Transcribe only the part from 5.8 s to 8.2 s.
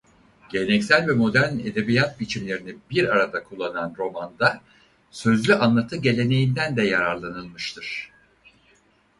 geleneğinden de yararlanılmıştır.